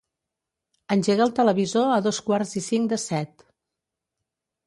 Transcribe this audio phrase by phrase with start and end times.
[0.95, 3.47] Engega el televisor a dos quarts i cinc de set.